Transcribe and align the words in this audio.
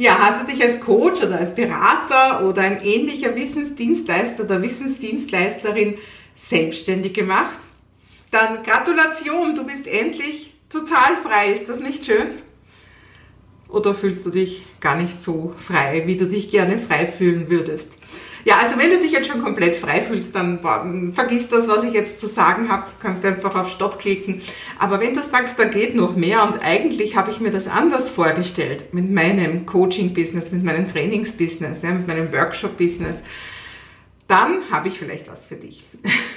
Ja, 0.00 0.18
hast 0.18 0.40
du 0.40 0.46
dich 0.50 0.62
als 0.62 0.80
Coach 0.80 1.20
oder 1.22 1.36
als 1.36 1.54
Berater 1.54 2.48
oder 2.48 2.62
ein 2.62 2.82
ähnlicher 2.82 3.36
Wissensdienstleister 3.36 4.44
oder 4.44 4.62
Wissensdienstleisterin 4.62 5.98
selbstständig 6.34 7.12
gemacht? 7.12 7.58
Dann 8.30 8.62
Gratulation, 8.62 9.54
du 9.54 9.66
bist 9.66 9.86
endlich 9.86 10.54
total 10.70 11.18
frei. 11.22 11.52
Ist 11.52 11.68
das 11.68 11.80
nicht 11.80 12.06
schön? 12.06 12.28
Oder 13.68 13.94
fühlst 13.94 14.24
du 14.24 14.30
dich 14.30 14.62
gar 14.80 14.96
nicht 14.96 15.22
so 15.22 15.54
frei, 15.58 16.04
wie 16.06 16.16
du 16.16 16.26
dich 16.26 16.50
gerne 16.50 16.80
frei 16.80 17.06
fühlen 17.06 17.50
würdest? 17.50 17.92
Ja, 18.44 18.58
also 18.62 18.78
wenn 18.78 18.90
du 18.90 18.98
dich 18.98 19.12
jetzt 19.12 19.28
schon 19.28 19.42
komplett 19.42 19.76
frei 19.76 20.00
fühlst, 20.00 20.34
dann 20.34 20.60
vergiss 21.12 21.48
das, 21.48 21.68
was 21.68 21.84
ich 21.84 21.92
jetzt 21.92 22.18
zu 22.18 22.26
sagen 22.26 22.68
habe, 22.68 22.84
kannst 23.00 23.24
einfach 23.24 23.54
auf 23.54 23.70
Stopp 23.70 23.98
klicken. 23.98 24.40
Aber 24.78 25.00
wenn 25.00 25.14
du 25.14 25.22
sagst, 25.22 25.58
da 25.58 25.64
geht 25.64 25.94
noch 25.94 26.16
mehr 26.16 26.42
und 26.42 26.62
eigentlich 26.62 27.16
habe 27.16 27.30
ich 27.30 27.40
mir 27.40 27.50
das 27.50 27.68
anders 27.68 28.10
vorgestellt 28.10 28.94
mit 28.94 29.10
meinem 29.10 29.66
Coaching-Business, 29.66 30.52
mit 30.52 30.64
meinem 30.64 30.86
Trainings-Business, 30.86 31.82
mit 31.82 32.06
meinem 32.06 32.32
Workshop-Business, 32.32 33.22
dann 34.30 34.70
habe 34.70 34.86
ich 34.86 34.96
vielleicht 34.96 35.28
was 35.28 35.44
für 35.44 35.56
dich. 35.56 35.84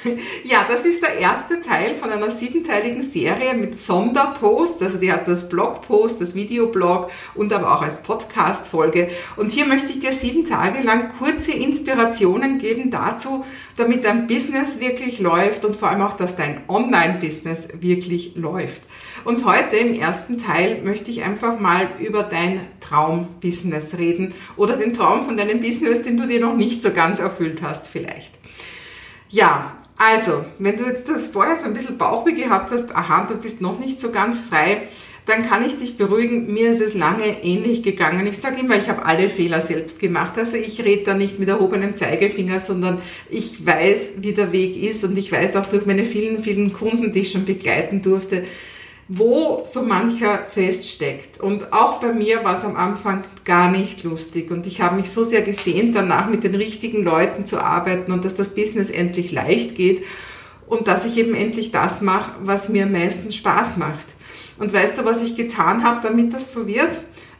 ja, 0.43 0.65
das 0.67 0.83
ist 0.83 1.03
der 1.03 1.19
erste 1.19 1.61
Teil 1.61 1.93
von 1.93 2.09
einer 2.09 2.31
siebenteiligen 2.31 3.03
Serie 3.03 3.53
mit 3.53 3.79
Sonderpost, 3.79 4.81
also 4.81 4.97
die 4.97 5.13
heißt 5.13 5.27
das 5.27 5.47
Blogpost, 5.47 6.19
das 6.19 6.33
Videoblog 6.33 7.11
und 7.35 7.53
aber 7.53 7.75
auch 7.75 7.83
als 7.83 8.01
Podcast-Folge. 8.01 9.09
Und 9.37 9.51
hier 9.51 9.67
möchte 9.67 9.91
ich 9.91 9.99
dir 9.99 10.11
sieben 10.11 10.47
Tage 10.47 10.81
lang 10.81 11.11
kurze 11.19 11.51
Inspirationen 11.51 12.57
geben 12.57 12.89
dazu, 12.89 13.45
damit 13.77 14.05
dein 14.05 14.25
Business 14.25 14.79
wirklich 14.79 15.19
läuft 15.19 15.63
und 15.63 15.75
vor 15.75 15.89
allem 15.89 16.01
auch, 16.01 16.13
dass 16.13 16.35
dein 16.35 16.61
Online-Business 16.67 17.69
wirklich 17.79 18.35
läuft. 18.35 18.81
Und 19.23 19.45
heute 19.45 19.77
im 19.77 19.99
ersten 19.99 20.39
Teil 20.39 20.81
möchte 20.83 21.11
ich 21.11 21.23
einfach 21.23 21.59
mal 21.59 21.89
über 21.99 22.23
dein 22.23 22.59
Traumbusiness 22.83 23.97
reden 23.97 24.33
oder 24.57 24.77
den 24.77 24.93
Traum 24.93 25.25
von 25.25 25.37
deinem 25.37 25.59
Business, 25.59 26.03
den 26.03 26.17
du 26.17 26.27
dir 26.27 26.39
noch 26.39 26.55
nicht 26.55 26.83
so 26.83 26.91
ganz 26.91 27.19
erfüllt 27.19 27.61
hast 27.61 27.87
vielleicht. 27.87 28.33
Ja, 29.29 29.73
also, 29.97 30.45
wenn 30.59 30.77
du 30.77 30.85
jetzt 30.85 31.07
das 31.07 31.27
vorher 31.27 31.59
so 31.59 31.67
ein 31.67 31.73
bisschen 31.73 31.97
Bauchweh 31.97 32.33
gehabt 32.33 32.71
hast, 32.71 32.95
aha, 32.95 33.25
du 33.29 33.35
bist 33.37 33.61
noch 33.61 33.79
nicht 33.79 34.01
so 34.01 34.11
ganz 34.11 34.41
frei, 34.41 34.83
dann 35.25 35.47
kann 35.47 35.65
ich 35.65 35.77
dich 35.77 35.95
beruhigen, 35.95 36.53
mir 36.53 36.71
ist 36.71 36.81
es 36.81 36.93
lange 36.93 37.43
ähnlich 37.43 37.81
gegangen. 37.81 38.27
Ich 38.27 38.39
sage 38.39 38.59
immer, 38.59 38.75
ich 38.75 38.89
habe 38.89 39.05
alle 39.05 39.29
Fehler 39.29 39.61
selbst 39.61 39.99
gemacht. 39.99 40.37
Also 40.37 40.57
ich 40.57 40.83
rede 40.83 41.03
da 41.05 41.13
nicht 41.13 41.39
mit 41.39 41.47
erhobenem 41.47 41.95
Zeigefinger, 41.95 42.59
sondern 42.59 43.01
ich 43.29 43.65
weiß, 43.65 43.97
wie 44.17 44.33
der 44.33 44.51
Weg 44.51 44.75
ist 44.81 45.03
und 45.05 45.17
ich 45.17 45.31
weiß 45.31 45.55
auch 45.55 45.65
durch 45.67 45.85
meine 45.85 46.05
vielen, 46.05 46.43
vielen 46.43 46.73
Kunden, 46.73 47.13
die 47.13 47.21
ich 47.21 47.31
schon 47.31 47.45
begleiten 47.45 48.01
durfte, 48.01 48.43
wo 49.07 49.63
so 49.65 49.81
mancher 49.81 50.39
feststeckt. 50.49 51.39
Und 51.39 51.73
auch 51.73 51.99
bei 51.99 52.13
mir 52.13 52.43
war 52.43 52.57
es 52.57 52.63
am 52.63 52.75
Anfang 52.75 53.23
gar 53.43 53.69
nicht 53.69 54.03
lustig. 54.03 54.49
Und 54.51 54.65
ich 54.65 54.81
habe 54.81 54.95
mich 54.95 55.11
so 55.11 55.23
sehr 55.23 55.41
gesehnt, 55.41 55.95
danach 55.95 56.29
mit 56.29 56.43
den 56.43 56.55
richtigen 56.55 57.03
Leuten 57.03 57.45
zu 57.45 57.59
arbeiten 57.59 58.11
und 58.11 58.23
dass 58.25 58.35
das 58.35 58.55
Business 58.55 58.89
endlich 58.89 59.31
leicht 59.31 59.75
geht 59.75 60.03
und 60.67 60.87
dass 60.87 61.05
ich 61.05 61.17
eben 61.17 61.35
endlich 61.35 61.71
das 61.71 62.01
mache, 62.01 62.31
was 62.43 62.69
mir 62.69 62.83
am 62.83 62.93
meisten 62.93 63.31
Spaß 63.31 63.77
macht. 63.77 64.05
Und 64.57 64.73
weißt 64.73 64.97
du, 64.97 65.05
was 65.05 65.23
ich 65.23 65.35
getan 65.35 65.83
habe, 65.83 65.99
damit 66.01 66.33
das 66.33 66.53
so 66.53 66.67
wird? 66.67 66.91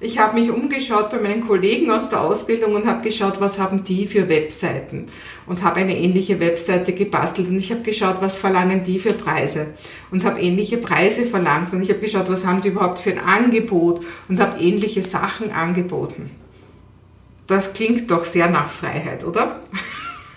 Ich 0.04 0.20
habe 0.20 0.38
mich 0.38 0.52
umgeschaut 0.52 1.12
bei 1.12 1.18
meinen 1.18 1.48
Kollegen 1.48 1.90
aus 1.90 2.10
der 2.10 2.20
Ausbildung 2.20 2.76
und 2.76 2.86
habe 2.86 3.08
geschaut, 3.08 3.40
was 3.40 3.58
haben 3.58 3.86
die 3.86 4.06
für 4.06 4.28
Webseiten 4.28 5.06
und 5.48 5.64
habe 5.64 5.80
eine 5.80 5.98
ähnliche 5.98 6.42
Webseite 6.42 6.92
gebastelt 6.92 7.48
und 7.48 7.56
ich 7.56 7.72
habe 7.72 7.84
geschaut, 7.84 8.18
was 8.20 8.38
verlangen 8.38 8.84
die 8.84 9.00
für 9.00 9.14
Preise 9.14 9.68
und 10.12 10.26
habe 10.26 10.42
ähnliche 10.42 10.76
Preise 10.76 11.26
verlangt 11.26 11.72
und 11.72 11.82
ich 11.82 11.88
habe 11.88 12.02
geschaut, 12.02 12.30
was 12.30 12.46
haben 12.46 12.62
die 12.62 12.68
überhaupt 12.68 13.00
für 13.00 13.12
ein 13.12 13.20
Angebot 13.20 14.04
und 14.28 14.42
habe 14.42 14.62
ähnliche 14.62 15.04
Sachen 15.04 15.52
angeboten. 15.52 16.32
Das 17.48 17.74
klingt 17.74 18.12
doch 18.12 18.26
sehr 18.26 18.50
nach 18.50 18.68
Freiheit, 18.68 19.24
oder? 19.24 19.62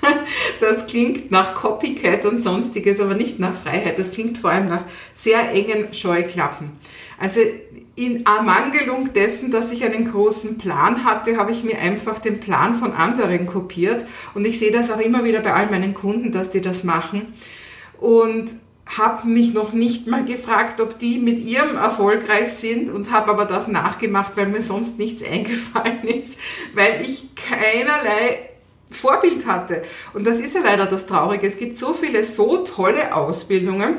Das 0.60 0.86
klingt 0.86 1.30
nach 1.30 1.54
Copycat 1.54 2.24
und 2.24 2.42
sonstiges, 2.42 3.00
aber 3.00 3.14
nicht 3.14 3.38
nach 3.38 3.54
Freiheit. 3.54 3.98
Das 3.98 4.10
klingt 4.10 4.38
vor 4.38 4.50
allem 4.50 4.66
nach 4.66 4.84
sehr 5.14 5.52
engen 5.52 5.92
Scheuklappen. 5.92 6.72
Also 7.18 7.40
in 7.94 8.26
Ermangelung 8.26 9.12
dessen, 9.14 9.50
dass 9.50 9.72
ich 9.72 9.84
einen 9.84 10.10
großen 10.10 10.58
Plan 10.58 11.04
hatte, 11.04 11.38
habe 11.38 11.52
ich 11.52 11.64
mir 11.64 11.78
einfach 11.78 12.18
den 12.18 12.40
Plan 12.40 12.76
von 12.76 12.92
anderen 12.92 13.46
kopiert. 13.46 14.04
Und 14.34 14.46
ich 14.46 14.58
sehe 14.58 14.72
das 14.72 14.90
auch 14.90 15.00
immer 15.00 15.24
wieder 15.24 15.40
bei 15.40 15.52
all 15.52 15.70
meinen 15.70 15.94
Kunden, 15.94 16.32
dass 16.32 16.50
die 16.50 16.60
das 16.60 16.84
machen. 16.84 17.34
Und 17.98 18.50
habe 18.86 19.26
mich 19.26 19.52
noch 19.52 19.72
nicht 19.72 20.06
mal 20.06 20.24
gefragt, 20.24 20.80
ob 20.80 20.98
die 20.98 21.18
mit 21.18 21.40
ihrem 21.40 21.76
erfolgreich 21.76 22.52
sind 22.52 22.92
und 22.92 23.10
habe 23.10 23.30
aber 23.30 23.44
das 23.44 23.66
nachgemacht, 23.66 24.36
weil 24.36 24.46
mir 24.46 24.62
sonst 24.62 24.98
nichts 24.98 25.24
eingefallen 25.24 26.04
ist, 26.22 26.38
weil 26.74 27.02
ich 27.02 27.34
keinerlei 27.34 28.50
Vorbild 28.96 29.46
hatte. 29.46 29.82
Und 30.14 30.26
das 30.26 30.40
ist 30.40 30.54
ja 30.54 30.60
leider 30.62 30.86
das 30.86 31.06
Traurige. 31.06 31.46
Es 31.46 31.58
gibt 31.58 31.78
so 31.78 31.94
viele 31.94 32.24
so 32.24 32.58
tolle 32.58 33.14
Ausbildungen, 33.14 33.96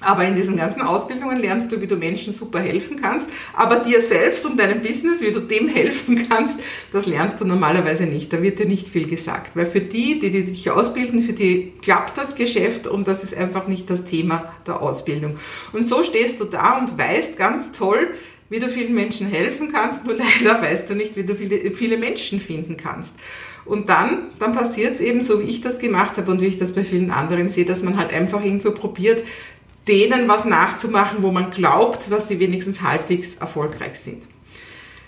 aber 0.00 0.24
in 0.24 0.36
diesen 0.36 0.56
ganzen 0.56 0.82
Ausbildungen 0.82 1.38
lernst 1.38 1.72
du, 1.72 1.80
wie 1.80 1.86
du 1.88 1.96
Menschen 1.96 2.32
super 2.32 2.60
helfen 2.60 3.00
kannst, 3.00 3.26
aber 3.54 3.76
dir 3.76 4.00
selbst 4.00 4.46
und 4.46 4.58
deinem 4.58 4.80
Business, 4.80 5.20
wie 5.20 5.32
du 5.32 5.40
dem 5.40 5.68
helfen 5.74 6.22
kannst, 6.28 6.60
das 6.92 7.06
lernst 7.06 7.40
du 7.40 7.44
normalerweise 7.44 8.04
nicht. 8.04 8.32
Da 8.32 8.40
wird 8.40 8.60
dir 8.60 8.66
nicht 8.66 8.88
viel 8.88 9.08
gesagt. 9.08 9.56
Weil 9.56 9.66
für 9.66 9.80
die, 9.80 10.20
die, 10.20 10.30
die 10.30 10.44
dich 10.44 10.70
ausbilden, 10.70 11.22
für 11.22 11.32
die 11.32 11.72
klappt 11.82 12.16
das 12.16 12.36
Geschäft 12.36 12.86
und 12.86 13.08
das 13.08 13.24
ist 13.24 13.36
einfach 13.36 13.66
nicht 13.66 13.90
das 13.90 14.04
Thema 14.04 14.54
der 14.66 14.80
Ausbildung. 14.80 15.36
Und 15.72 15.88
so 15.88 16.04
stehst 16.04 16.40
du 16.40 16.44
da 16.44 16.78
und 16.78 16.96
weißt 16.96 17.36
ganz 17.36 17.72
toll, 17.72 18.14
wie 18.50 18.60
du 18.60 18.68
vielen 18.68 18.94
Menschen 18.94 19.26
helfen 19.26 19.72
kannst, 19.72 20.06
nur 20.06 20.16
leider 20.42 20.62
weißt 20.62 20.88
du 20.88 20.94
nicht, 20.94 21.16
wie 21.16 21.24
du 21.24 21.34
viele, 21.34 21.72
viele 21.72 21.98
Menschen 21.98 22.40
finden 22.40 22.76
kannst. 22.76 23.14
Und 23.68 23.88
dann, 23.88 24.28
dann 24.38 24.54
passiert 24.54 24.94
es 24.94 25.00
eben 25.00 25.22
so, 25.22 25.40
wie 25.40 25.44
ich 25.44 25.60
das 25.60 25.78
gemacht 25.78 26.16
habe 26.16 26.30
und 26.30 26.40
wie 26.40 26.46
ich 26.46 26.58
das 26.58 26.72
bei 26.72 26.84
vielen 26.84 27.10
anderen 27.10 27.50
sehe, 27.50 27.66
dass 27.66 27.82
man 27.82 27.98
halt 27.98 28.12
einfach 28.14 28.42
irgendwo 28.42 28.70
probiert, 28.70 29.24
denen 29.86 30.28
was 30.28 30.44
nachzumachen, 30.44 31.22
wo 31.22 31.30
man 31.30 31.50
glaubt, 31.50 32.10
dass 32.10 32.28
sie 32.28 32.40
wenigstens 32.40 32.82
halbwegs 32.82 33.34
erfolgreich 33.34 33.98
sind. 34.00 34.22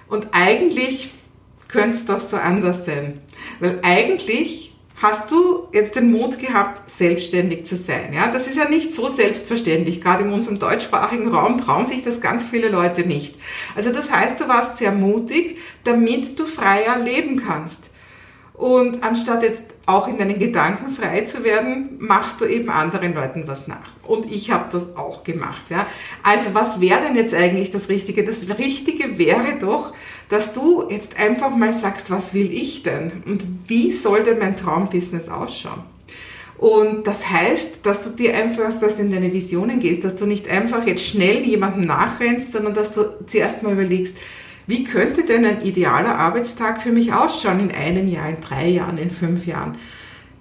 Und 0.09 0.28
eigentlich 0.32 1.15
könnte 1.69 1.97
es 1.97 2.06
doch 2.06 2.21
so 2.21 2.37
anders 2.37 2.84
sein. 2.84 3.21
Weil 3.60 3.78
eigentlich 3.82 4.72
hast 5.00 5.31
du 5.31 5.69
jetzt 5.72 5.97
den 5.97 6.10
Mut 6.10 6.38
gehabt, 6.38 6.91
selbstständig 6.91 7.65
zu 7.65 7.77
sein. 7.77 8.12
Ja, 8.12 8.31
das 8.31 8.47
ist 8.47 8.56
ja 8.56 8.69
nicht 8.69 8.92
so 8.92 9.09
selbstverständlich. 9.09 10.00
Gerade 10.03 10.25
in 10.25 10.32
unserem 10.32 10.59
deutschsprachigen 10.59 11.28
Raum 11.28 11.59
trauen 11.65 11.87
sich 11.87 12.03
das 12.04 12.21
ganz 12.21 12.44
viele 12.44 12.69
Leute 12.69 13.03
nicht. 13.03 13.37
Also 13.75 13.92
das 13.92 14.10
heißt, 14.10 14.41
du 14.41 14.48
warst 14.48 14.78
sehr 14.78 14.92
mutig, 14.92 15.59
damit 15.84 16.38
du 16.38 16.44
freier 16.44 16.98
leben 16.98 17.42
kannst. 17.42 17.90
Und 18.60 19.03
anstatt 19.03 19.43
jetzt 19.43 19.62
auch 19.87 20.06
in 20.06 20.19
deinen 20.19 20.38
Gedanken 20.38 20.91
frei 20.91 21.22
zu 21.22 21.44
werden, 21.44 21.97
machst 21.98 22.43
du 22.43 22.44
eben 22.44 22.69
anderen 22.69 23.15
Leuten 23.15 23.44
was 23.47 23.69
nach. 23.69 23.88
Und 24.06 24.31
ich 24.31 24.50
habe 24.50 24.66
das 24.71 24.98
auch 24.98 25.25
gemacht. 25.25 25.71
Ja. 25.71 25.87
Also 26.22 26.53
was 26.53 26.78
wäre 26.78 27.00
denn 27.00 27.16
jetzt 27.16 27.32
eigentlich 27.32 27.71
das 27.71 27.88
Richtige? 27.88 28.22
Das 28.22 28.47
Richtige 28.59 29.16
wäre 29.16 29.59
doch, 29.59 29.94
dass 30.28 30.53
du 30.53 30.84
jetzt 30.91 31.19
einfach 31.19 31.48
mal 31.56 31.72
sagst, 31.72 32.10
was 32.10 32.34
will 32.34 32.53
ich 32.53 32.82
denn? 32.82 33.22
Und 33.25 33.47
wie 33.66 33.93
soll 33.93 34.25
denn 34.25 34.38
mein 34.38 34.59
Traumbusiness 34.59 35.31
ausschauen? 35.31 35.82
Und 36.59 37.06
das 37.06 37.31
heißt, 37.31 37.78
dass 37.84 38.03
du 38.03 38.10
dir 38.10 38.37
einfach, 38.37 38.78
dass 38.78 38.97
du 38.97 39.03
in 39.04 39.10
deine 39.10 39.32
Visionen 39.32 39.81
gehst, 39.81 40.04
dass 40.04 40.16
du 40.16 40.27
nicht 40.27 40.50
einfach 40.50 40.87
jetzt 40.87 41.06
schnell 41.06 41.47
jemandem 41.47 41.87
nachrennst, 41.87 42.53
sondern 42.53 42.75
dass 42.75 42.92
du 42.92 43.04
zuerst 43.27 43.62
mal 43.62 43.72
überlegst, 43.72 44.19
wie 44.71 44.85
könnte 44.85 45.25
denn 45.25 45.45
ein 45.45 45.63
idealer 45.63 46.17
Arbeitstag 46.17 46.81
für 46.81 46.93
mich 46.93 47.13
ausschauen 47.13 47.61
in 47.61 47.73
einem 47.73 48.09
Jahr, 48.09 48.31
in 48.31 48.41
drei 48.41 48.69
Jahren, 48.69 48.97
in 48.97 49.11
fünf 49.11 49.45
Jahren? 49.45 49.77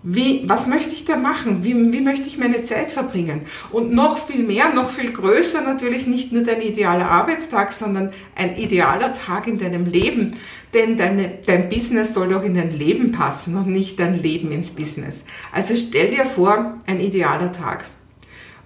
Wie, 0.01 0.43
was 0.47 0.67
möchte 0.67 0.93
ich 0.93 1.03
da 1.03 1.17
machen? 1.17 1.65
Wie, 1.65 1.73
wie 1.91 1.99
möchte 1.99 2.27
ich 2.27 2.37
meine 2.37 2.63
Zeit 2.63 2.91
verbringen? 2.91 3.41
Und 3.71 3.91
noch 3.91 4.27
viel 4.27 4.43
mehr, 4.43 4.73
noch 4.73 4.89
viel 4.89 5.11
größer 5.11 5.61
natürlich 5.61 6.07
nicht 6.07 6.31
nur 6.31 6.43
dein 6.43 6.61
idealer 6.61 7.11
Arbeitstag, 7.11 7.73
sondern 7.73 8.11
ein 8.35 8.55
idealer 8.55 9.13
Tag 9.13 9.47
in 9.47 9.59
deinem 9.59 9.85
Leben. 9.85 10.37
Denn 10.73 10.95
deine, 10.95 11.39
dein 11.45 11.67
Business 11.67 12.13
soll 12.13 12.29
doch 12.29 12.43
in 12.43 12.55
dein 12.55 12.71
Leben 12.71 13.11
passen 13.11 13.57
und 13.57 13.67
nicht 13.67 13.99
dein 13.99 14.21
Leben 14.21 14.53
ins 14.53 14.71
Business. 14.71 15.25
Also 15.51 15.75
stell 15.75 16.11
dir 16.11 16.25
vor, 16.25 16.79
ein 16.85 17.01
idealer 17.01 17.51
Tag. 17.51 17.83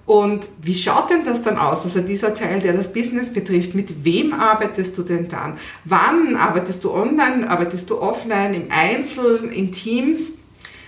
Und 0.06 0.50
wie 0.62 0.76
schaut 0.76 1.10
denn 1.10 1.24
das 1.26 1.44
dann 1.44 1.58
aus? 1.58 1.86
Also 1.86 2.02
dieser 2.02 2.34
Teil, 2.34 2.60
der 2.60 2.74
das 2.74 2.92
Business 2.92 3.32
betrifft, 3.32 3.74
mit 3.74 4.04
wem 4.04 4.34
arbeitest 4.34 4.98
du 4.98 5.04
denn 5.04 5.30
dann? 5.30 5.58
Wann 5.86 6.36
arbeitest 6.36 6.84
du 6.84 6.92
online? 6.92 7.50
Arbeitest 7.50 7.90
du 7.90 8.02
offline, 8.02 8.54
im 8.54 8.68
Einzel, 8.70 9.50
in 9.54 9.72
Teams? 9.72 10.34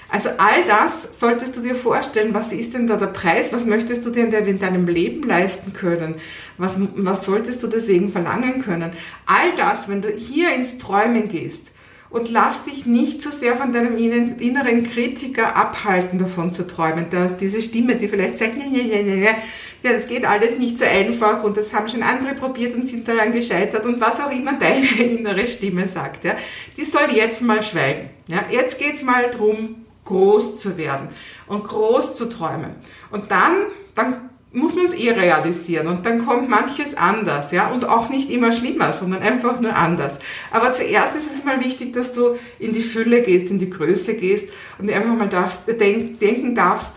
Also 0.10 0.30
all 0.38 0.66
das 0.68 1.20
solltest 1.20 1.56
du 1.56 1.62
dir 1.62 1.76
vorstellen. 1.76 2.34
Was 2.34 2.52
ist 2.52 2.74
denn 2.74 2.88
da 2.88 2.98
der 2.98 3.08
Preis? 3.08 3.52
Was 3.52 3.66
möchtest 3.66 4.06
du 4.06 4.10
denn 4.10 4.32
in 4.34 4.60
deinem 4.60 4.88
Leben 4.88 5.24
leisten 5.24 5.72
können? 5.72 6.16
Was, 6.58 6.76
was 6.96 7.26
solltest 7.26 7.64
du 7.64 7.68
deswegen 7.68 8.12
verlangen 8.12 8.64
können? 8.64 8.92
All 9.26 9.56
das, 9.58 9.88
wenn 9.88 10.02
du 10.02 10.10
hier 10.10 10.54
ins 10.54 10.78
Träumen 10.78 11.30
gehst 11.30 11.72
und 12.10 12.30
lass 12.30 12.66
dich 12.66 12.86
nicht 12.86 13.22
so 13.22 13.30
sehr 13.30 13.56
von 13.56 13.74
deinem 13.74 13.98
inneren 13.98 14.84
Kritiker 14.84 15.56
abhalten, 15.56 16.20
davon 16.20 16.54
zu 16.54 16.68
träumen. 16.68 17.08
Dass 17.10 17.38
diese 17.38 17.62
Stimme, 17.62 17.96
die 17.96 18.08
vielleicht 18.08 18.40
sagt, 18.40 18.58
ja, 18.58 18.66
ja, 18.66 18.84
ja, 18.84 19.02
ja, 19.02 19.16
ja, 19.16 19.36
das 19.84 20.08
geht 20.08 20.26
alles 20.26 20.58
nicht 20.58 20.78
so 20.78 20.86
einfach 20.86 21.44
und 21.44 21.58
das 21.58 21.74
haben 21.74 21.90
schon 21.90 22.04
andere 22.04 22.34
probiert 22.36 22.76
und 22.76 22.88
sind 22.88 23.08
daran 23.08 23.32
gescheitert 23.32 23.86
und 23.86 24.02
was 24.02 24.20
auch 24.20 24.32
immer 24.32 24.54
deine 24.54 24.88
innere 25.00 25.48
Stimme 25.48 25.88
sagt, 25.88 26.24
ja, 26.24 26.36
die 26.78 26.86
soll 26.86 27.12
jetzt 27.14 27.42
mal 27.42 27.62
schweigen. 27.62 28.10
Ja, 28.28 28.46
jetzt 28.50 28.80
geht's 28.80 29.04
mal 29.04 29.30
drum, 29.30 29.86
groß 30.06 30.60
zu 30.60 30.78
werden 30.78 31.10
und 31.48 31.64
groß 31.64 32.16
zu 32.16 32.30
träumen. 32.30 32.76
Und 33.12 33.30
dann, 33.32 33.56
dann 33.96 34.30
muss 34.56 34.76
man 34.76 34.86
es 34.86 34.94
eh 34.94 35.12
realisieren 35.12 35.88
und 35.88 36.06
dann 36.06 36.26
kommt 36.26 36.50
manches 36.50 36.96
anders, 36.96 37.52
ja, 37.52 37.68
und 37.68 37.88
auch 37.88 38.10
nicht 38.10 38.30
immer 38.30 38.54
schlimmer, 38.54 38.94
sondern 38.94 39.22
einfach 39.22 39.60
nur 39.60 39.76
anders. 39.76 40.20
Aber 40.50 40.74
zuerst 40.74 41.16
ist 41.16 41.30
es 41.32 41.44
mal 41.44 41.64
wichtig, 41.64 41.94
dass 41.94 42.14
du 42.14 42.38
in 42.58 42.74
die 42.74 42.82
Fülle 42.82 43.22
gehst, 43.22 43.52
in 43.52 43.60
die 43.60 43.70
Größe 43.70 44.16
gehst 44.16 44.50
und 44.80 44.90
einfach 44.90 45.14
mal 45.14 45.28
darfst, 45.28 45.68
denk, 45.68 46.20
denken 46.20 46.56
darfst, 46.56 46.94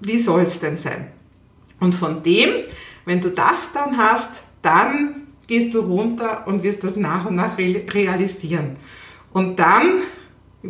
wie 0.00 0.18
soll 0.18 0.42
es 0.42 0.60
denn 0.60 0.78
sein? 0.78 1.12
Und 1.78 1.94
von 1.94 2.22
dem, 2.22 2.50
wenn 3.04 3.20
du 3.20 3.30
das 3.30 3.72
dann 3.72 3.96
hast, 3.96 4.30
dann 4.62 5.22
gehst 5.46 5.74
du 5.74 5.80
runter 5.80 6.44
und 6.46 6.64
wirst 6.64 6.82
das 6.82 6.96
nach 6.96 7.26
und 7.26 7.36
nach 7.36 7.56
realisieren. 7.56 8.76
Und 9.32 9.60
dann 9.60 10.00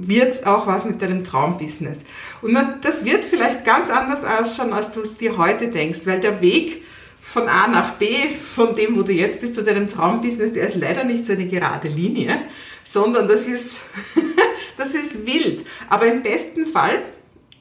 wird 0.02 0.46
auch 0.46 0.66
was 0.66 0.84
mit 0.84 1.00
deinem 1.00 1.25
Traumbusiness. 1.25 1.98
Und 2.43 2.56
das 2.82 3.04
wird 3.04 3.25
vielleicht 3.25 3.64
ganz 3.64 3.90
anders 3.90 4.25
ausschauen, 4.25 4.72
als 4.72 4.93
du 4.93 5.00
es 5.00 5.16
dir 5.16 5.38
heute 5.38 5.69
denkst, 5.69 6.00
weil 6.04 6.20
der 6.20 6.40
Weg 6.40 6.82
von 7.20 7.48
A 7.48 7.66
nach 7.66 7.94
B, 7.94 8.06
von 8.54 8.75
dem, 8.75 8.96
wo 8.96 9.02
du 9.02 9.12
jetzt 9.12 9.40
bist, 9.40 9.54
zu 9.54 9.64
deinem 9.64 9.88
Traumbusiness, 9.88 10.52
der 10.52 10.69
ist 10.69 10.76
leider 10.76 11.04
nicht 11.04 11.26
so 11.26 11.32
eine 11.32 11.46
gerade 11.46 11.88
Linie, 11.88 12.43
sondern 12.84 13.26
das 13.26 13.46
ist, 13.46 13.81
das 14.78 14.90
ist 14.90 15.26
wild. 15.26 15.66
Aber 15.88 16.06
im 16.06 16.22
besten 16.22 16.66
Fall 16.66 17.02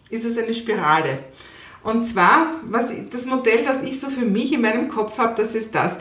ist 0.09 0.23
es 0.23 0.37
eine 0.37 0.53
Spirale. 0.53 1.19
Und 1.83 2.07
zwar, 2.07 2.61
was, 2.65 2.91
das 3.11 3.25
Modell, 3.25 3.63
das 3.65 3.83
ich 3.83 3.99
so 3.99 4.09
für 4.09 4.25
mich 4.25 4.53
in 4.53 4.61
meinem 4.61 4.87
Kopf 4.87 5.17
habe, 5.17 5.41
das 5.41 5.55
ist 5.55 5.75
das 5.75 5.97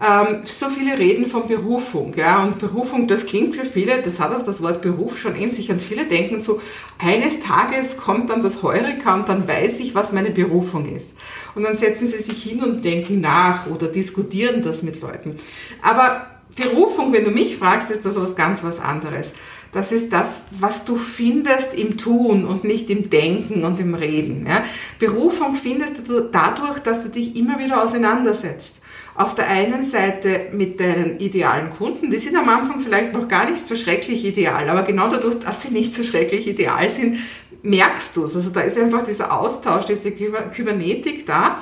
ähm, 0.00 0.42
so 0.44 0.68
viele 0.68 0.96
reden 0.96 1.26
von 1.26 1.48
Berufung, 1.48 2.14
ja, 2.16 2.42
und 2.44 2.58
Berufung, 2.58 3.08
das 3.08 3.26
klingt 3.26 3.56
für 3.56 3.64
viele, 3.64 4.00
das 4.00 4.20
hat 4.20 4.32
auch 4.32 4.44
das 4.44 4.62
Wort 4.62 4.80
Beruf 4.80 5.18
schon 5.18 5.34
in 5.34 5.50
sich 5.50 5.70
und 5.70 5.82
viele 5.82 6.04
denken 6.04 6.38
so, 6.38 6.60
eines 6.98 7.40
Tages 7.40 7.96
kommt 7.96 8.30
dann 8.30 8.42
das 8.42 8.62
Heureka 8.62 9.14
und 9.14 9.28
dann 9.28 9.48
weiß 9.48 9.80
ich, 9.80 9.94
was 9.94 10.12
meine 10.12 10.30
Berufung 10.30 10.86
ist. 10.86 11.16
Und 11.54 11.64
dann 11.64 11.76
setzen 11.76 12.06
sie 12.06 12.22
sich 12.22 12.42
hin 12.42 12.62
und 12.62 12.84
denken 12.84 13.20
nach 13.20 13.66
oder 13.66 13.88
diskutieren 13.88 14.62
das 14.62 14.82
mit 14.82 15.00
Leuten. 15.00 15.36
Aber 15.82 16.26
Berufung, 16.54 17.12
wenn 17.12 17.24
du 17.24 17.30
mich 17.30 17.56
fragst, 17.56 17.90
ist 17.90 18.04
das 18.04 18.20
was 18.20 18.36
ganz 18.36 18.62
was 18.62 18.80
anderes. 18.80 19.32
Das 19.72 19.92
ist 19.92 20.12
das, 20.12 20.40
was 20.50 20.84
du 20.84 20.96
findest 20.96 21.74
im 21.74 21.98
Tun 21.98 22.46
und 22.46 22.64
nicht 22.64 22.88
im 22.88 23.10
Denken 23.10 23.64
und 23.64 23.78
im 23.80 23.94
Reden. 23.94 24.46
Ja? 24.46 24.64
Berufung 24.98 25.54
findest 25.54 26.08
du 26.08 26.20
dadurch, 26.20 26.78
dass 26.78 27.02
du 27.02 27.10
dich 27.10 27.36
immer 27.36 27.58
wieder 27.58 27.82
auseinandersetzt 27.82 28.76
auf 29.18 29.34
der 29.34 29.48
einen 29.48 29.82
Seite 29.82 30.46
mit 30.52 30.78
deinen 30.78 31.18
idealen 31.18 31.70
Kunden, 31.70 32.10
die 32.10 32.20
sind 32.20 32.36
am 32.36 32.48
Anfang 32.48 32.80
vielleicht 32.80 33.12
noch 33.12 33.26
gar 33.26 33.50
nicht 33.50 33.66
so 33.66 33.74
schrecklich 33.74 34.24
ideal, 34.24 34.68
aber 34.68 34.82
genau 34.82 35.08
dadurch, 35.08 35.40
dass 35.40 35.62
sie 35.62 35.70
nicht 35.70 35.92
so 35.92 36.04
schrecklich 36.04 36.46
ideal 36.46 36.88
sind, 36.88 37.18
merkst 37.62 38.16
du 38.16 38.22
es. 38.22 38.36
Also 38.36 38.50
da 38.50 38.60
ist 38.60 38.78
einfach 38.78 39.04
dieser 39.04 39.36
Austausch, 39.36 39.86
diese 39.86 40.12
Kybernetik 40.12 41.26
da, 41.26 41.60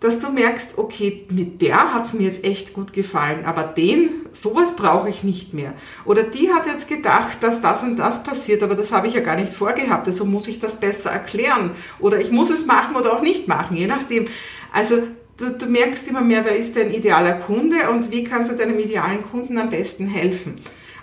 dass 0.00 0.20
du 0.20 0.28
merkst, 0.28 0.76
okay, 0.76 1.24
mit 1.30 1.62
der 1.62 1.94
hat 1.94 2.04
es 2.04 2.12
mir 2.12 2.24
jetzt 2.24 2.44
echt 2.44 2.74
gut 2.74 2.92
gefallen, 2.92 3.46
aber 3.46 3.62
den, 3.62 4.10
sowas 4.32 4.76
brauche 4.76 5.08
ich 5.08 5.24
nicht 5.24 5.54
mehr. 5.54 5.72
Oder 6.04 6.22
die 6.22 6.52
hat 6.52 6.66
jetzt 6.66 6.86
gedacht, 6.86 7.38
dass 7.40 7.62
das 7.62 7.82
und 7.82 7.96
das 7.96 8.22
passiert, 8.22 8.62
aber 8.62 8.74
das 8.74 8.92
habe 8.92 9.06
ich 9.08 9.14
ja 9.14 9.20
gar 9.20 9.36
nicht 9.36 9.54
vorgehabt, 9.54 10.06
also 10.06 10.26
muss 10.26 10.48
ich 10.48 10.60
das 10.60 10.78
besser 10.78 11.10
erklären. 11.10 11.70
Oder 11.98 12.20
ich 12.20 12.30
muss 12.30 12.50
es 12.50 12.66
machen 12.66 12.94
oder 12.94 13.14
auch 13.14 13.22
nicht 13.22 13.48
machen, 13.48 13.74
je 13.74 13.86
nachdem. 13.86 14.26
Also 14.70 14.98
du, 15.44 15.50
du 15.50 15.66
merkst 15.66 16.08
immer 16.08 16.20
mehr, 16.20 16.44
wer 16.44 16.56
ist 16.56 16.76
dein 16.76 16.92
idealer 16.92 17.34
Kunde 17.34 17.90
und 17.90 18.10
wie 18.10 18.24
kannst 18.24 18.50
du 18.50 18.56
deinem 18.56 18.78
idealen 18.78 19.22
Kunden 19.22 19.58
am 19.58 19.70
besten 19.70 20.06
helfen. 20.06 20.54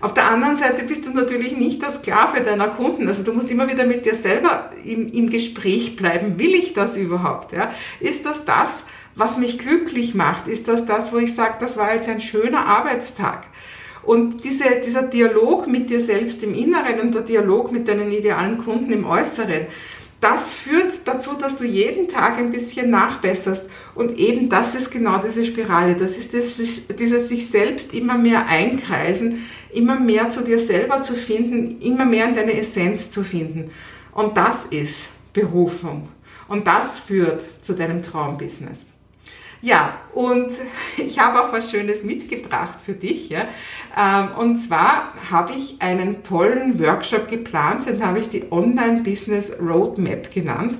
Auf 0.01 0.15
der 0.15 0.31
anderen 0.31 0.57
Seite 0.57 0.83
bist 0.85 1.05
du 1.05 1.11
natürlich 1.11 1.55
nicht 1.55 1.83
der 1.83 1.91
Sklave 1.91 2.41
deiner 2.41 2.69
Kunden. 2.69 3.07
Also 3.07 3.21
du 3.21 3.33
musst 3.33 3.51
immer 3.51 3.71
wieder 3.71 3.85
mit 3.85 4.03
dir 4.05 4.15
selber 4.15 4.71
im, 4.83 5.07
im 5.07 5.29
Gespräch 5.29 5.95
bleiben. 5.95 6.39
Will 6.39 6.55
ich 6.55 6.73
das 6.73 6.97
überhaupt? 6.97 7.51
Ja? 7.53 7.71
Ist 7.99 8.25
das 8.25 8.43
das, 8.43 8.83
was 9.15 9.37
mich 9.37 9.59
glücklich 9.59 10.15
macht? 10.15 10.47
Ist 10.47 10.67
das 10.67 10.87
das, 10.87 11.13
wo 11.13 11.17
ich 11.17 11.35
sage, 11.35 11.55
das 11.59 11.77
war 11.77 11.93
jetzt 11.93 12.09
ein 12.09 12.19
schöner 12.19 12.65
Arbeitstag? 12.65 13.43
Und 14.01 14.43
diese, 14.43 14.63
dieser 14.83 15.03
Dialog 15.03 15.67
mit 15.67 15.91
dir 15.91 16.01
selbst 16.01 16.43
im 16.43 16.55
Inneren 16.55 16.99
und 16.99 17.13
der 17.13 17.21
Dialog 17.21 17.71
mit 17.71 17.87
deinen 17.87 18.11
idealen 18.11 18.57
Kunden 18.57 18.91
im 18.91 19.05
Äußeren, 19.05 19.67
das 20.21 20.53
führt 20.53 21.01
dazu, 21.05 21.31
dass 21.39 21.57
du 21.57 21.65
jeden 21.65 22.07
Tag 22.07 22.37
ein 22.37 22.51
bisschen 22.51 22.89
nachbesserst. 22.89 23.69
Und 23.93 24.17
eben 24.17 24.49
das 24.49 24.75
ist 24.75 24.91
genau 24.91 25.17
diese 25.19 25.45
Spirale. 25.45 25.95
Das 25.95 26.17
ist 26.17 26.33
dieses, 26.33 26.87
dieses 26.87 27.29
sich 27.29 27.49
selbst 27.49 27.93
immer 27.93 28.17
mehr 28.17 28.47
einkreisen, 28.47 29.45
immer 29.73 29.99
mehr 29.99 30.29
zu 30.29 30.43
dir 30.43 30.59
selber 30.59 31.01
zu 31.01 31.13
finden, 31.13 31.79
immer 31.81 32.05
mehr 32.05 32.27
in 32.27 32.35
deine 32.35 32.57
Essenz 32.57 33.11
zu 33.11 33.23
finden. 33.23 33.71
Und 34.13 34.37
das 34.37 34.65
ist 34.65 35.07
Berufung. 35.33 36.09
Und 36.47 36.67
das 36.67 36.99
führt 36.99 37.43
zu 37.61 37.73
deinem 37.73 38.03
Traumbusiness. 38.03 38.85
Ja, 39.61 39.93
und 40.13 40.51
ich 40.97 41.19
habe 41.19 41.41
auch 41.41 41.53
was 41.53 41.69
Schönes 41.71 42.03
mitgebracht 42.03 42.79
für 42.83 42.93
dich. 42.93 43.29
Ja. 43.29 43.45
Ähm, 43.97 44.29
und 44.37 44.57
zwar 44.57 45.13
habe 45.29 45.53
ich 45.53 45.81
einen 45.81 46.23
tollen 46.23 46.79
Workshop 46.79 47.27
geplant, 47.27 47.87
den 47.87 48.05
habe 48.05 48.19
ich 48.19 48.29
die 48.29 48.51
Online 48.51 49.01
Business 49.01 49.51
Roadmap 49.59 50.31
genannt. 50.31 50.77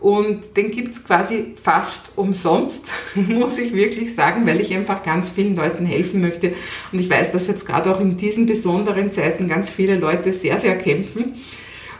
Und 0.00 0.56
den 0.56 0.70
gibt's 0.70 1.04
quasi 1.04 1.54
fast 1.62 2.12
umsonst, 2.16 2.88
muss 3.14 3.58
ich 3.58 3.74
wirklich 3.74 4.14
sagen, 4.14 4.46
weil 4.46 4.60
ich 4.60 4.74
einfach 4.74 5.02
ganz 5.02 5.30
vielen 5.30 5.54
Leuten 5.54 5.84
helfen 5.84 6.22
möchte. 6.22 6.54
Und 6.90 6.98
ich 6.98 7.10
weiß, 7.10 7.32
dass 7.32 7.46
jetzt 7.48 7.66
gerade 7.66 7.94
auch 7.94 8.00
in 8.00 8.16
diesen 8.16 8.46
besonderen 8.46 9.12
Zeiten 9.12 9.46
ganz 9.46 9.68
viele 9.68 9.96
Leute 9.96 10.32
sehr, 10.32 10.58
sehr 10.58 10.76
kämpfen. 10.78 11.34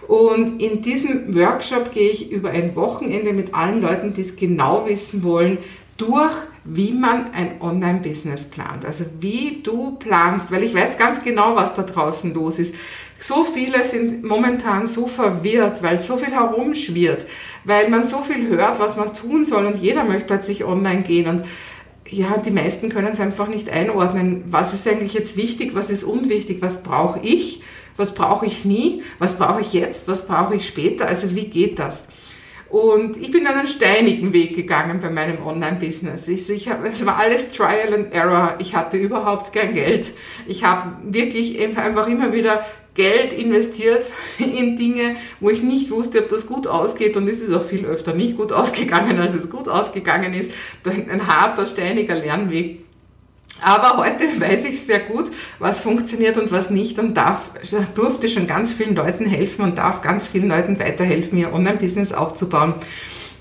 Und 0.08 0.60
in 0.60 0.82
diesem 0.82 1.36
Workshop 1.36 1.92
gehe 1.92 2.10
ich 2.10 2.32
über 2.32 2.50
ein 2.50 2.74
Wochenende 2.74 3.32
mit 3.32 3.54
allen 3.54 3.80
Leuten, 3.80 4.12
die 4.12 4.22
es 4.22 4.34
genau 4.34 4.86
wissen 4.88 5.22
wollen, 5.22 5.58
durch, 5.98 6.34
wie 6.64 6.92
man 6.92 7.32
ein 7.32 7.60
Online-Business 7.60 8.50
plant. 8.50 8.84
Also 8.84 9.04
wie 9.20 9.60
du 9.62 9.96
planst, 9.96 10.50
weil 10.50 10.62
ich 10.62 10.74
weiß 10.74 10.98
ganz 10.98 11.24
genau, 11.24 11.56
was 11.56 11.74
da 11.74 11.82
draußen 11.82 12.34
los 12.34 12.58
ist. 12.58 12.74
So 13.18 13.44
viele 13.44 13.84
sind 13.84 14.24
momentan 14.24 14.86
so 14.86 15.06
verwirrt, 15.06 15.82
weil 15.82 15.98
so 15.98 16.16
viel 16.16 16.32
herumschwirrt, 16.32 17.26
weil 17.64 17.90
man 17.90 18.04
so 18.04 18.18
viel 18.22 18.48
hört, 18.48 18.78
was 18.78 18.96
man 18.96 19.12
tun 19.12 19.44
soll 19.44 19.66
und 19.66 19.76
jeder 19.76 20.04
möchte 20.04 20.26
plötzlich 20.26 20.64
online 20.64 21.02
gehen 21.02 21.26
und 21.28 21.44
ja, 22.08 22.38
die 22.38 22.50
meisten 22.50 22.88
können 22.88 23.12
es 23.12 23.20
einfach 23.20 23.46
nicht 23.46 23.70
einordnen. 23.70 24.44
Was 24.50 24.74
ist 24.74 24.88
eigentlich 24.88 25.14
jetzt 25.14 25.36
wichtig, 25.36 25.74
was 25.74 25.90
ist 25.90 26.02
unwichtig, 26.02 26.60
was 26.60 26.82
brauche 26.82 27.20
ich, 27.20 27.62
was 27.96 28.14
brauche 28.14 28.46
ich 28.46 28.64
nie, 28.64 29.02
was 29.18 29.38
brauche 29.38 29.60
ich 29.60 29.72
jetzt, 29.74 30.08
was 30.08 30.26
brauche 30.26 30.56
ich 30.56 30.66
später, 30.66 31.06
also 31.06 31.34
wie 31.36 31.46
geht 31.46 31.78
das? 31.78 32.04
Und 32.70 33.16
ich 33.16 33.32
bin 33.32 33.46
einen 33.48 33.66
steinigen 33.66 34.32
Weg 34.32 34.54
gegangen 34.54 35.00
bei 35.00 35.10
meinem 35.10 35.44
Online-Business. 35.44 36.28
Ich, 36.28 36.48
ich 36.48 36.68
es 36.84 37.04
war 37.04 37.16
alles 37.16 37.50
Trial 37.50 37.92
and 37.92 38.14
Error. 38.14 38.54
Ich 38.60 38.76
hatte 38.76 38.96
überhaupt 38.96 39.52
kein 39.52 39.74
Geld. 39.74 40.12
Ich 40.46 40.62
habe 40.62 40.92
wirklich 41.02 41.60
einfach 41.60 42.06
immer 42.06 42.32
wieder 42.32 42.64
Geld 42.94 43.32
investiert 43.32 44.08
in 44.38 44.76
Dinge, 44.76 45.16
wo 45.40 45.50
ich 45.50 45.62
nicht 45.62 45.90
wusste, 45.90 46.20
ob 46.20 46.28
das 46.28 46.46
gut 46.46 46.68
ausgeht. 46.68 47.16
Und 47.16 47.28
es 47.28 47.40
ist 47.40 47.52
auch 47.52 47.64
viel 47.64 47.84
öfter 47.84 48.14
nicht 48.14 48.36
gut 48.36 48.52
ausgegangen, 48.52 49.18
als 49.18 49.34
es 49.34 49.50
gut 49.50 49.68
ausgegangen 49.68 50.32
ist. 50.34 50.52
Ein 50.84 51.26
harter, 51.26 51.66
steiniger 51.66 52.14
Lernweg. 52.14 52.84
Aber 53.60 53.98
heute 53.98 54.24
weiß 54.40 54.64
ich 54.64 54.84
sehr 54.84 55.00
gut, 55.00 55.30
was 55.58 55.80
funktioniert 55.80 56.36
und 56.36 56.52
was 56.52 56.70
nicht 56.70 56.98
und 56.98 57.14
darf, 57.14 57.50
durfte 57.94 58.28
schon 58.28 58.46
ganz 58.46 58.72
vielen 58.72 58.94
Leuten 58.94 59.26
helfen 59.26 59.62
und 59.62 59.78
darf 59.78 60.02
ganz 60.02 60.28
vielen 60.28 60.48
Leuten 60.48 60.78
weiterhelfen, 60.78 61.38
ihr 61.38 61.52
Online-Business 61.52 62.12
aufzubauen. 62.12 62.74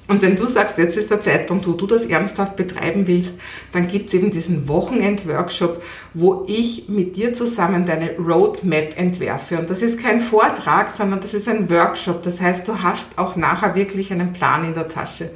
Und 0.08 0.24
wenn 0.24 0.36
du 0.36 0.48
sagst, 0.48 0.80
jetzt 0.80 0.98
ist 0.98 1.12
der 1.12 1.22
Zeitpunkt, 1.22 1.68
wo 1.68 1.74
du 1.74 1.86
das 1.86 2.08
ernsthaft 2.08 2.56
betreiben 2.56 3.06
willst, 3.06 3.36
dann 3.72 3.88
gibt's 3.88 4.16
eben 4.16 4.32
diesen 4.32 4.68
Wochenend-Workshop, 4.68 5.84
wo 6.16 6.46
ich 6.48 6.89
mit 6.89 7.16
dir 7.16 7.36
zusammen 7.36 7.86
deine 7.86 8.18
Roadmap 8.18 9.00
entwerfe. 9.00 9.60
Und 9.60 9.70
das 9.70 9.84
ist 9.84 10.01
kein 10.01 10.22
Vortrag, 10.22 10.89
sondern 10.92 11.22
das 11.22 11.36
ist 11.36 11.48
ein 11.48 11.70
Workshop. 11.70 12.24
Das 12.24 12.42
heißt, 12.42 12.68
du 12.68 12.82
hast 12.82 13.20
auch 13.20 13.36
nachher 13.36 13.75
wirklich 13.75 14.12
einen 14.12 14.34
Plan 14.34 14.66
in 14.66 14.74
der 14.74 14.88
Tasche. 14.88 15.30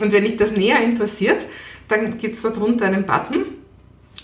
Und 0.00 0.10
wenn 0.10 0.24
dich 0.24 0.36
das 0.36 0.50
näher 0.50 0.82
interessiert, 0.82 1.38
dann 1.86 2.18
gibt's 2.18 2.42
da 2.42 2.50
drunter 2.50 2.86
einen 2.86 3.06
Button 3.06 3.57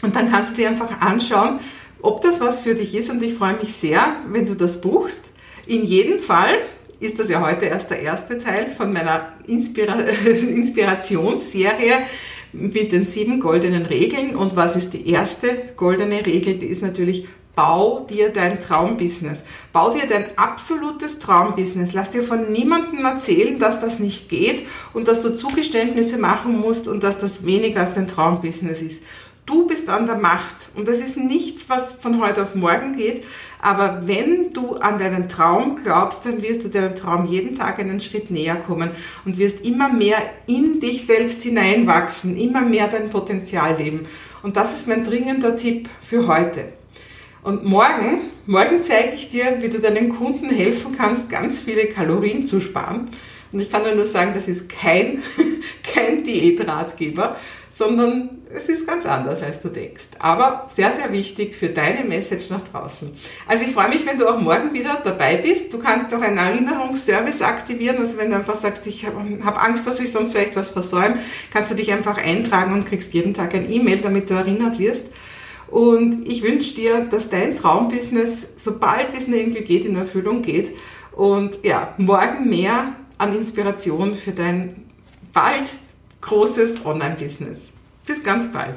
und 0.05 0.15
dann 0.15 0.31
kannst 0.31 0.53
du 0.53 0.57
dir 0.57 0.69
einfach 0.69 1.01
anschauen, 1.01 1.61
ob 2.03 2.23
das 2.23 2.41
was 2.41 2.61
für 2.61 2.75
dich 2.75 2.95
ist. 2.95 3.11
Und 3.11 3.23
ich 3.23 3.35
freue 3.35 3.55
mich 3.55 3.75
sehr, 3.75 4.01
wenn 4.29 4.47
du 4.47 4.55
das 4.55 4.81
buchst. 4.81 5.25
In 5.67 5.83
jedem 5.83 6.19
Fall 6.19 6.55
ist 7.01 7.19
das 7.19 7.29
ja 7.29 7.41
heute 7.41 7.65
erst 7.67 7.91
der 7.91 8.01
erste 8.01 8.39
Teil 8.39 8.71
von 8.77 8.93
meiner 8.93 9.33
Inspira 9.47 9.95
Inspirationsserie 10.25 11.95
mit 12.53 12.93
den 12.93 13.05
sieben 13.05 13.41
goldenen 13.41 13.87
Regeln. 13.87 14.37
Und 14.37 14.57
was 14.57 14.77
ist 14.77 14.93
die 14.93 15.11
erste 15.11 15.49
goldene 15.77 16.25
Regel? 16.25 16.55
Die 16.55 16.67
ist 16.67 16.83
natürlich 16.83 17.27
bau 17.57 18.01
dir 18.11 18.31
dein 18.31 18.61
Traumbusiness. 18.61 19.45
Bau 19.73 19.91
dir 19.91 20.07
dein 20.09 20.27
absolutes 20.37 21.19
Traumbusiness. 21.19 21.93
Lass 21.93 22.11
dir 22.11 22.23
von 22.23 22.53
niemandem 22.53 23.05
erzählen, 23.05 23.59
dass 23.59 23.81
das 23.81 23.99
nicht 23.99 24.29
geht 24.29 24.67
und 24.93 25.09
dass 25.09 25.23
du 25.23 25.35
Zugeständnisse 25.35 26.19
machen 26.19 26.59
musst 26.61 26.89
und 26.89 27.03
dass 27.05 27.19
das 27.19 27.45
weniger 27.45 27.81
als 27.81 27.95
dein 27.95 28.09
Traumbusiness 28.09 28.83
ist. 28.83 29.03
Du 29.47 29.67
bist 29.67 29.91
an 29.91 30.07
der 30.07 30.17
Macht 30.17 30.57
und 30.75 30.89
das 30.89 30.99
ist 30.99 31.19
nichts, 31.19 31.69
was 31.69 31.93
von 31.93 32.21
heute 32.23 32.43
auf 32.43 32.55
morgen 32.55 32.97
geht. 32.97 33.25
Aber 33.61 34.07
wenn 34.07 34.53
du 34.55 34.77
an 34.77 34.99
deinen 34.99 35.29
Traum 35.29 35.77
glaubst, 35.77 36.25
dann 36.25 36.43
wirst 36.43 36.65
du 36.65 36.69
deinem 36.69 36.97
Traum 36.97 37.27
jeden 37.27 37.57
Tag 37.57 37.79
einen 37.79 38.01
Schritt 38.01 38.31
näher 38.31 38.57
kommen 38.57 38.91
und 39.27 39.39
wirst 39.39 39.65
immer 39.65 39.93
mehr 39.93 40.19
in 40.47 40.81
dich 40.81 41.05
selbst 41.05 41.43
hineinwachsen, 41.43 42.39
immer 42.39 42.63
mehr 42.63 42.89
dein 42.89 43.11
Potenzial 43.11 43.77
leben. 43.77 44.07
Und 44.43 44.57
das 44.57 44.75
ist 44.75 44.89
mein 44.89 45.05
dringender 45.05 45.57
Tipp 45.57 45.91
für 46.01 46.27
heute. 46.27 46.73
Und 47.43 47.65
morgen, 47.65 48.31
morgen 48.47 48.83
zeige 48.83 49.15
ich 49.15 49.29
dir, 49.29 49.59
wie 49.61 49.69
du 49.69 49.79
deinen 49.79 50.09
Kunden 50.09 50.49
helfen 50.49 50.93
kannst, 50.97 51.29
ganz 51.29 51.61
viele 51.61 51.87
Kalorien 51.87 52.47
zu 52.47 52.63
sparen. 52.63 53.11
Und 53.55 53.61
ich 53.61 53.71
kann 53.71 53.83
nur 53.97 54.07
sagen, 54.07 54.33
das 54.35 54.49
ist 54.49 54.69
kein, 54.69 55.23
kein 55.95 56.25
Diätratgeber, 56.25 57.37
sondern 57.71 58.43
es 58.53 58.69
ist 58.69 58.85
ganz 58.85 59.07
anders, 59.07 59.45
als 59.45 59.63
du 59.63 59.69
denkst. 59.69 60.07
Aber 60.19 60.67
sehr, 60.75 60.93
sehr 60.93 61.13
wichtig 61.13 61.55
für 61.55 61.69
deine 61.69 62.03
Message 62.03 62.51
nach 62.51 62.63
draußen. 62.63 63.13
Also 63.47 63.65
ich 63.65 63.73
freue 63.73 63.91
mich, 63.91 64.05
wenn 64.07 64.19
du 64.19 64.27
auch 64.29 64.41
morgen 64.41 64.75
wieder 64.75 65.01
dabei 65.05 65.37
bist. 65.37 65.73
Du 65.73 65.79
kannst 65.79 66.13
auch 66.13 66.21
einen 66.21 66.39
Erinnerungsservice 66.39 67.43
aktivieren. 67.43 67.99
Also 67.99 68.17
wenn 68.17 68.31
du 68.31 68.37
einfach 68.37 68.57
sagst, 68.57 68.89
ich 68.89 69.07
habe 69.07 69.39
hab 69.45 69.63
Angst, 69.63 69.87
dass 69.87 70.01
ich 70.01 70.11
sonst 70.11 70.33
vielleicht 70.33 70.57
was 70.57 70.71
versäume, 70.71 71.19
kannst 71.53 71.71
du 71.71 71.77
dich 71.77 71.93
einfach 71.93 72.19
eintragen 72.19 72.73
und 72.73 72.87
kriegst 72.87 73.15
jeden 73.15 73.35
Tag 73.35 73.55
ein 73.55 73.73
E-Mail, 73.73 73.99
damit 73.99 74.31
du 74.31 74.35
erinnert 74.35 74.81
wirst. 74.81 75.07
Und 75.69 76.29
ich 76.29 76.43
wünsche 76.43 76.75
dir, 76.75 77.03
dass 77.03 77.31
dein 77.31 77.57
Traumbusiness, 77.57 78.49
sobald 78.57 79.17
es 79.17 79.29
nur 79.29 79.39
irgendwie 79.39 79.63
geht, 79.63 79.87
in 79.87 79.95
Erfüllung 79.95 80.43
geht. 80.43 80.73
Und 81.13 81.59
ja, 81.63 81.95
morgen 81.99 82.49
mehr 82.49 82.95
an 83.19 83.35
Inspiration 83.35 84.17
für 84.17 84.33
dein 84.33 84.85
bald 85.33 85.73
großes 86.21 86.85
Online-Business. 86.85 87.71
Bis 88.07 88.23
ganz 88.23 88.53
bald. 88.53 88.77